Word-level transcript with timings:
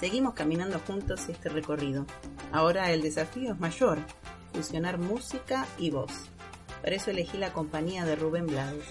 Seguimos 0.00 0.32
caminando 0.32 0.80
juntos 0.86 1.28
este 1.28 1.50
recorrido. 1.50 2.06
Ahora 2.52 2.90
el 2.90 3.02
desafío 3.02 3.52
es 3.52 3.60
mayor, 3.60 3.98
fusionar 4.52 4.96
música 4.96 5.66
y 5.76 5.90
voz. 5.90 6.10
Por 6.80 6.94
eso 6.94 7.10
elegí 7.10 7.36
la 7.36 7.52
compañía 7.52 8.06
de 8.06 8.16
Rubén 8.16 8.46
Blades. 8.46 8.86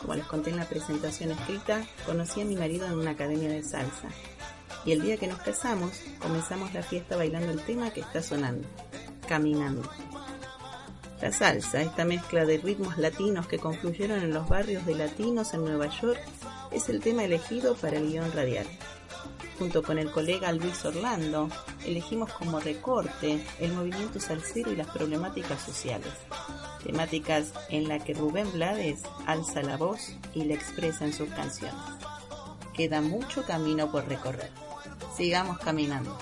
Como 0.00 0.14
les 0.14 0.24
conté 0.24 0.50
en 0.50 0.56
la 0.56 0.64
presentación 0.64 1.32
escrita, 1.32 1.84
conocí 2.06 2.40
a 2.40 2.46
mi 2.46 2.56
marido 2.56 2.86
en 2.86 2.94
una 2.94 3.10
academia 3.10 3.50
de 3.50 3.62
salsa. 3.62 4.08
Y 4.86 4.92
el 4.92 5.02
día 5.02 5.18
que 5.18 5.26
nos 5.26 5.38
casamos, 5.40 6.00
comenzamos 6.18 6.72
la 6.72 6.82
fiesta 6.82 7.16
bailando 7.16 7.50
el 7.50 7.60
tema 7.60 7.90
que 7.90 8.00
está 8.00 8.22
sonando, 8.22 8.66
Caminando. 9.28 9.82
La 11.20 11.30
salsa, 11.32 11.82
esta 11.82 12.04
mezcla 12.04 12.46
de 12.46 12.58
ritmos 12.58 12.96
latinos 12.96 13.46
que 13.48 13.58
confluyeron 13.58 14.20
en 14.20 14.32
los 14.32 14.48
barrios 14.48 14.86
de 14.86 14.94
latinos 14.94 15.52
en 15.52 15.64
Nueva 15.64 15.88
York, 15.88 16.20
es 16.70 16.88
el 16.88 17.00
tema 17.00 17.24
elegido 17.24 17.74
para 17.74 17.98
el 17.98 18.10
guion 18.10 18.32
radial. 18.32 18.66
Junto 19.58 19.82
con 19.82 19.98
el 19.98 20.10
colega 20.10 20.52
Luis 20.52 20.84
Orlando, 20.84 21.48
elegimos 21.84 22.32
como 22.32 22.60
recorte 22.60 23.44
el 23.58 23.72
movimiento 23.72 24.20
salsero 24.20 24.72
y 24.72 24.76
las 24.76 24.86
problemáticas 24.86 25.60
sociales, 25.60 26.12
temáticas 26.84 27.52
en 27.68 27.88
las 27.88 28.04
que 28.04 28.14
Rubén 28.14 28.52
Blades 28.52 29.02
alza 29.26 29.62
la 29.62 29.76
voz 29.76 30.14
y 30.34 30.44
la 30.44 30.54
expresa 30.54 31.04
en 31.04 31.12
sus 31.12 31.28
canciones. 31.30 31.74
Queda 32.72 33.00
mucho 33.00 33.44
camino 33.44 33.90
por 33.90 34.06
recorrer. 34.06 34.52
Sigamos 35.16 35.58
caminando. 35.58 36.16